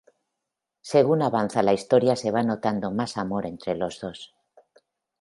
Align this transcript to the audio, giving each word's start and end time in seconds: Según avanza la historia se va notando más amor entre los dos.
Según 0.81 1.21
avanza 1.21 1.61
la 1.61 1.73
historia 1.73 2.15
se 2.15 2.31
va 2.31 2.41
notando 2.41 2.89
más 2.89 3.17
amor 3.17 3.45
entre 3.45 3.75
los 3.75 3.99
dos. 4.01 4.33